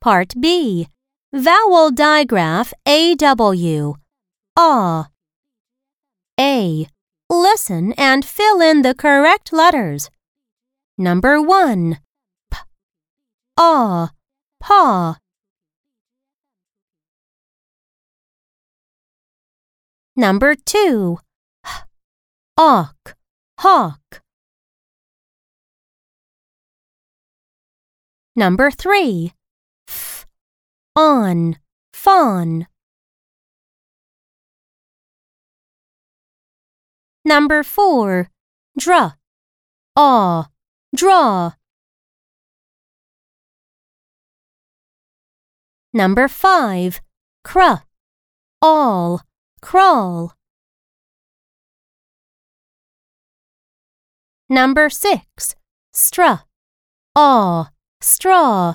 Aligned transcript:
Part 0.00 0.34
B. 0.40 0.88
Vowel 1.34 1.90
digraph 1.90 2.72
AW. 2.86 3.94
Ah. 4.56 5.08
A. 6.40 6.86
Listen 7.28 7.92
and 7.98 8.24
fill 8.24 8.60
in 8.62 8.82
the 8.82 8.94
correct 8.94 9.52
letters. 9.52 10.08
Number 10.96 11.42
1. 11.42 11.98
P. 12.50 12.58
Ah. 13.58 14.12
Paw. 14.60 15.18
Number 20.16 20.54
2. 20.54 21.18
H. 21.66 21.72
Awk. 22.56 23.14
Hawk. 23.58 24.22
Number 28.38 28.70
3 28.70 29.32
f, 29.88 30.24
on, 30.94 31.56
fawn. 31.92 32.68
Number 37.24 37.64
four, 37.64 38.30
dra, 38.78 39.16
aw, 39.96 40.46
draw. 40.94 41.54
Number 45.92 46.28
five, 46.28 47.00
cra, 47.42 47.82
all, 48.62 49.22
crawl. 49.60 50.32
Number 54.48 54.88
six, 54.88 55.56
stra, 55.92 56.44
aw, 57.16 57.70
straw. 58.00 58.74